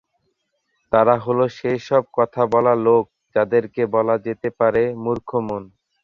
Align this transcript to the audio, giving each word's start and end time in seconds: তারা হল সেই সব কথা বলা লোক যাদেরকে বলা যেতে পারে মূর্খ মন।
তারা 0.91 1.15
হল 1.25 1.39
সেই 1.57 1.79
সব 1.87 2.03
কথা 2.17 2.41
বলা 2.53 2.73
লোক 2.85 3.03
যাদেরকে 3.35 3.81
বলা 3.95 4.15
যেতে 4.25 4.49
পারে 4.59 4.83
মূর্খ 5.03 5.29
মন। 5.47 5.63